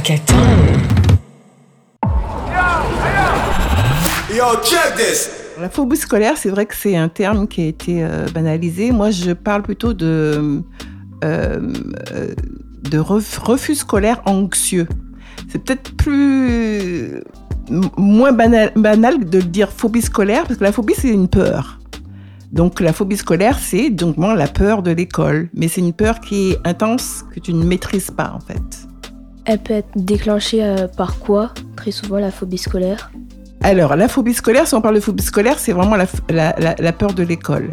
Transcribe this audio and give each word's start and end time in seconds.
Hackathon. 0.00 0.80
Yo, 4.34 4.44
check 4.64 4.94
this. 4.96 5.28
La 5.60 5.68
phobie 5.68 5.96
scolaire, 5.98 6.38
c'est 6.38 6.48
vrai 6.48 6.64
que 6.64 6.74
c'est 6.74 6.96
un 6.96 7.10
terme 7.10 7.46
qui 7.46 7.60
a 7.60 7.66
été 7.66 8.02
euh, 8.02 8.26
banalisé. 8.32 8.92
Moi, 8.92 9.10
je 9.10 9.32
parle 9.32 9.60
plutôt 9.62 9.92
de, 9.92 10.62
euh, 11.22 11.72
euh, 12.14 12.34
de 12.90 12.98
ref- 12.98 13.38
refus 13.38 13.74
scolaire 13.74 14.22
anxieux. 14.24 14.88
C'est 15.50 15.62
peut-être 15.62 15.94
plus 15.96 17.22
moins 17.98 18.32
banal, 18.32 18.72
banal 18.76 19.28
de 19.28 19.36
le 19.36 19.44
dire 19.44 19.70
phobie 19.70 20.00
scolaire, 20.00 20.44
parce 20.46 20.58
que 20.58 20.64
la 20.64 20.72
phobie, 20.72 20.94
c'est 20.96 21.10
une 21.10 21.28
peur. 21.28 21.78
Donc 22.52 22.80
la 22.80 22.94
phobie 22.94 23.18
scolaire, 23.18 23.58
c'est 23.60 23.90
donc 23.90 24.16
la 24.16 24.48
peur 24.48 24.82
de 24.82 24.92
l'école. 24.92 25.50
Mais 25.52 25.68
c'est 25.68 25.82
une 25.82 25.92
peur 25.92 26.20
qui 26.20 26.52
est 26.52 26.58
intense, 26.66 27.26
que 27.34 27.40
tu 27.40 27.52
ne 27.52 27.62
maîtrises 27.64 28.10
pas, 28.10 28.32
en 28.34 28.40
fait. 28.40 28.86
Elle 29.52 29.58
peut 29.58 29.74
être 29.74 29.88
déclenchée 29.96 30.62
euh, 30.62 30.86
par 30.86 31.18
quoi? 31.18 31.52
Très 31.74 31.90
souvent 31.90 32.18
la 32.20 32.30
phobie 32.30 32.56
scolaire. 32.56 33.10
Alors, 33.64 33.96
la 33.96 34.06
phobie 34.06 34.32
scolaire, 34.32 34.68
si 34.68 34.76
on 34.76 34.80
parle 34.80 34.94
de 34.94 35.00
phobie 35.00 35.24
scolaire, 35.24 35.58
c'est 35.58 35.72
vraiment 35.72 35.96
la, 35.96 36.06
la- 36.28 36.54
la- 36.78 36.92
peur 36.92 37.12
de 37.14 37.24
l'école. 37.24 37.68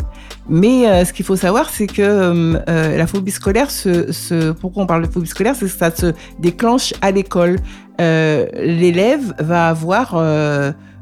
Mais 0.49 0.87
euh, 0.87 1.05
ce 1.05 1.13
qu'il 1.13 1.23
faut 1.23 1.35
savoir, 1.35 1.69
c'est 1.69 1.85
que 1.85 2.01
euh, 2.01 2.57
euh, 2.67 2.97
la 2.97 3.05
phobie 3.05 3.29
scolaire, 3.29 3.69
se, 3.69 4.11
se- 4.11 4.53
pourquoi 4.53 4.81
on 4.81 4.85
parle 4.87 5.05
de 5.05 5.11
phobie 5.11 5.27
scolaire, 5.27 5.53
c'est 5.55 5.65
que 5.65 5.71
ça 5.71 5.91
se 5.95 6.13
déclenche 6.39 6.95
à 7.03 7.11
l'école. 7.11 7.57
L'élève 7.99 9.35
va 9.39 9.67
avoir 9.69 10.15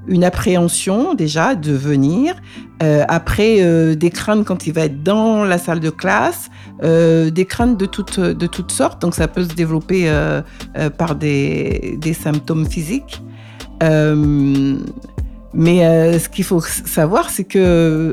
une 0.07 0.23
appréhension 0.23 1.13
déjà 1.13 1.55
de 1.55 1.73
venir, 1.73 2.35
euh, 2.83 3.03
après 3.07 3.57
euh, 3.59 3.95
des 3.95 4.09
craintes 4.09 4.45
quand 4.45 4.67
il 4.67 4.73
va 4.73 4.81
être 4.81 5.03
dans 5.03 5.45
la 5.45 5.57
salle 5.57 5.79
de 5.79 5.89
classe, 5.89 6.49
euh, 6.83 7.29
des 7.29 7.45
craintes 7.45 7.77
de 7.77 7.85
toutes, 7.85 8.19
de 8.19 8.49
sortes, 8.67 9.01
donc 9.01 9.15
ça 9.15 9.27
peut 9.27 9.43
se 9.43 9.53
développer 9.53 10.11
par 10.97 11.15
des, 11.15 11.97
symptômes 12.19 12.67
physiques. 12.67 13.21
Mais 13.81 16.19
ce 16.19 16.29
qu'il 16.29 16.43
faut 16.43 16.61
savoir, 16.61 17.29
c'est 17.29 17.45
que 17.45 18.11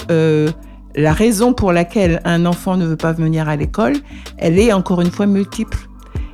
la 0.95 1.12
raison 1.12 1.55
pour 1.55 1.73
laquelle 1.73 2.21
un 2.25 2.47
enfant 2.47 2.77
ne 2.77 2.87
veut 2.87 2.97
pas 2.97 3.12
venir 3.12 3.49
à 3.49 3.56
l'école, 3.56 3.95
elle 4.39 4.59
est 4.59 4.73
encore 4.73 5.01
une 5.01 5.11
fois 5.11 5.27
multiple. 5.27 5.89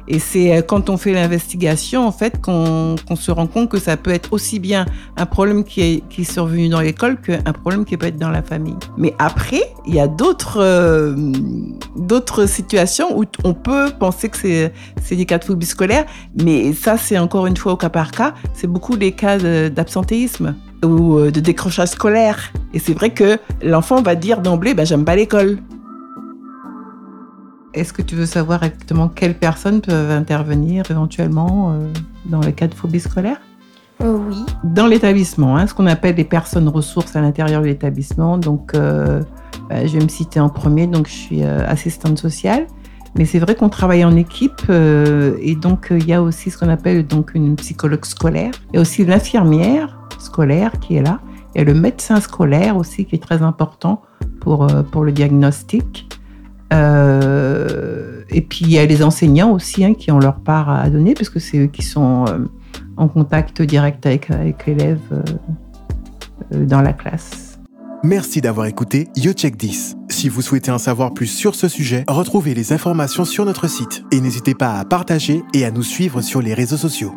Et 0.09 0.19
c'est 0.19 0.57
euh, 0.57 0.63
quand 0.63 0.91
on 0.91 0.97
fait 0.97 1.13
l'investigation, 1.13 2.07
en 2.07 2.13
fait, 2.13 2.41
qu'on 2.41 2.97
se 3.15 3.31
rend 3.31 3.47
compte 3.47 3.69
que 3.69 3.79
ça 3.79 3.97
peut 3.97 4.11
être 4.11 4.33
aussi 4.33 4.59
bien 4.59 4.87
un 5.17 5.27
problème 5.27 5.65
qui 5.65 5.81
est, 5.83 6.09
qui 6.09 6.23
est 6.23 6.33
survenu 6.33 6.69
dans 6.69 6.81
l'école 6.81 7.21
qu'un 7.21 7.53
problème 7.53 7.85
qui 7.85 7.97
peut 7.97 8.07
être 8.07 8.19
dans 8.19 8.31
la 8.31 8.43
famille. 8.43 8.77
Mais 8.97 9.15
après, 9.19 9.63
il 9.87 9.95
y 9.95 10.01
a 10.01 10.09
d'autres 10.09 10.61
euh, 10.61 12.47
situations 12.47 13.19
où 13.19 13.25
on 13.45 13.55
peut 13.55 13.91
penser 13.99 14.29
que 14.29 14.39
c'est 14.39 15.17
des 15.17 15.27
cas 15.27 15.39
de 15.39 15.45
phobie 15.45 15.67
scolaire, 15.67 16.07
mais 16.43 16.73
ça, 16.73 16.97
c'est 16.97 17.19
encore 17.19 17.47
une 17.47 17.57
fois 17.57 17.73
au 17.73 17.77
cas 17.77 17.91
par 17.91 18.11
cas. 18.11 18.35
C'est 18.55 18.67
beaucoup 18.67 18.97
des 18.97 19.13
cas 19.13 19.39
d'absentéisme 19.69 20.55
ou 20.85 21.19
euh, 21.19 21.31
de 21.31 21.41
décrochage 21.41 21.89
scolaire. 21.89 22.53
Et 22.73 22.79
c'est 22.79 22.95
vrai 22.95 23.11
que 23.11 23.39
l'enfant 23.63 24.03
va 24.03 24.15
dire 24.15 24.41
d'emblée, 24.41 24.75
ben, 24.75 24.87
j'aime 24.87 25.05
pas 25.05 25.17
l'école. 25.17 25.59
Est-ce 27.75 27.93
que 27.93 28.03
tu 28.03 28.15
veux 28.15 28.27
savoir 28.27 28.63
exactement 28.63 29.09
quelles 29.09 29.37
personnes 29.37 29.81
peuvent 29.81 30.11
intervenir 30.11 30.91
éventuellement 30.91 31.73
euh, 31.73 31.93
dans 32.25 32.41
le 32.41 32.51
cas 32.51 32.67
de 32.67 32.75
phobie 32.75 33.01
scolaire? 33.01 33.41
Euh, 34.01 34.17
oui. 34.29 34.37
Dans 34.65 34.87
l'établissement, 34.87 35.57
hein, 35.57 35.67
ce 35.67 35.75
qu'on 35.75 35.87
appelle 35.87 36.15
les 36.15 36.25
personnes 36.25 36.69
ressources 36.69 37.15
à 37.15 37.21
l'intérieur 37.21 37.61
de 37.61 37.67
l'établissement. 37.67 38.39
Donc, 38.39 38.75
euh, 38.75 39.23
bah, 39.69 39.87
je 39.87 39.99
vais 39.99 40.03
me 40.03 40.09
citer 40.09 40.41
en 40.41 40.49
premier. 40.49 40.87
Donc, 40.87 41.09
je 41.09 41.13
suis 41.13 41.43
assistante 41.43 42.19
sociale. 42.19 42.67
Mais 43.17 43.25
c'est 43.25 43.39
vrai 43.39 43.55
qu'on 43.55 43.69
travaille 43.71 44.05
en 44.05 44.15
équipe 44.17 44.71
et 44.71 45.57
donc 45.57 45.89
il 45.91 46.07
y 46.07 46.13
a 46.13 46.23
aussi 46.23 46.51
ce 46.51 46.59
qu'on 46.59 46.69
appelle 46.69 47.07
donc 47.07 47.35
une 47.35 47.57
psychologue 47.57 48.05
scolaire. 48.05 48.53
Il 48.71 48.77
y 48.77 48.79
a 48.79 48.83
aussi 48.83 49.05
l'infirmière 49.05 49.99
scolaire 50.21 50.73
qui 50.79 50.97
est 50.97 51.03
là. 51.03 51.19
Il 51.55 51.59
y 51.59 51.61
a 51.63 51.65
le 51.65 51.73
médecin 51.73 52.21
scolaire 52.21 52.77
aussi 52.77 53.07
qui 53.07 53.17
est 53.17 53.23
très 53.23 53.43
important 53.43 54.03
pour, 54.41 54.67
pour 54.93 55.05
le 55.05 55.13
diagnostic. 55.13 56.07
Euh, 56.73 58.23
et 58.31 58.43
puis 58.43 58.65
il 58.65 58.73
y 58.73 58.79
a 58.79 58.87
les 58.87 59.03
enseignants 59.03 59.53
aussi 59.53 59.85
hein, 59.85 59.95
qui 59.95 60.11
ont 60.11 60.19
leur 60.19 60.41
part 60.41 60.69
à 60.69 60.91
donner 60.91 61.15
parce 61.15 61.31
que 61.31 61.39
c'est 61.39 61.59
eux 61.59 61.67
qui 61.67 61.83
sont 61.83 62.27
euh, 62.29 62.39
en 62.97 63.09
contact 63.09 63.63
direct 63.63 64.05
avec, 64.05 64.31
avec 64.31 64.67
l'élève 64.67 65.01
euh, 65.13 66.65
dans 66.65 66.83
la 66.83 66.93
classe. 66.93 67.59
Merci 68.05 68.41
d'avoir 68.41 68.67
écouté 68.67 69.09
YoCheck 69.17 69.57
10. 69.57 69.97
Si 70.09 70.29
vous 70.29 70.43
souhaitez 70.43 70.71
en 70.71 70.79
savoir 70.79 71.13
plus 71.15 71.27
sur 71.27 71.55
ce 71.55 71.69
sujet, 71.69 72.05
retrouvez 72.07 72.55
les 72.55 72.73
informations 72.73 73.25
sur 73.25 73.45
notre 73.45 73.67
site 73.67 74.05
et 74.13 74.21
n'hésitez 74.21 74.55
pas 74.55 74.79
à 74.79 74.85
partager 74.85 75.43
et 75.53 75.65
à 75.65 75.71
nous 75.71 75.83
suivre 75.83 76.21
sur 76.21 76.41
les 76.41 76.55
réseaux 76.55 76.77
sociaux. 76.77 77.13